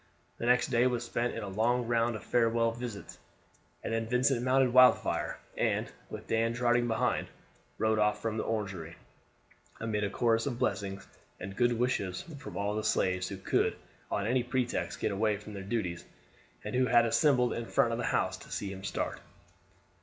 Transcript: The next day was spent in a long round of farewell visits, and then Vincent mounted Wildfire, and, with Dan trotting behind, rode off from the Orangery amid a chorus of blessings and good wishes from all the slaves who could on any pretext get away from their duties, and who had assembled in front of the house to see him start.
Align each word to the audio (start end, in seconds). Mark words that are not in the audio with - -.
The 0.39 0.47
next 0.47 0.69
day 0.69 0.87
was 0.87 1.05
spent 1.05 1.35
in 1.35 1.43
a 1.43 1.47
long 1.47 1.85
round 1.85 2.15
of 2.15 2.23
farewell 2.23 2.71
visits, 2.71 3.19
and 3.83 3.93
then 3.93 4.07
Vincent 4.07 4.41
mounted 4.41 4.73
Wildfire, 4.73 5.37
and, 5.55 5.91
with 6.09 6.25
Dan 6.25 6.53
trotting 6.55 6.87
behind, 6.87 7.27
rode 7.77 7.99
off 7.99 8.19
from 8.19 8.35
the 8.37 8.43
Orangery 8.43 8.95
amid 9.79 10.03
a 10.03 10.09
chorus 10.09 10.47
of 10.47 10.57
blessings 10.57 11.05
and 11.39 11.55
good 11.55 11.73
wishes 11.73 12.23
from 12.39 12.57
all 12.57 12.73
the 12.73 12.83
slaves 12.83 13.27
who 13.27 13.37
could 13.37 13.75
on 14.09 14.25
any 14.25 14.41
pretext 14.41 14.99
get 14.99 15.11
away 15.11 15.37
from 15.37 15.53
their 15.53 15.61
duties, 15.61 16.03
and 16.63 16.73
who 16.73 16.87
had 16.87 17.05
assembled 17.05 17.53
in 17.53 17.67
front 17.67 17.91
of 17.91 17.99
the 17.99 18.05
house 18.05 18.37
to 18.37 18.51
see 18.51 18.73
him 18.73 18.83
start. 18.83 19.21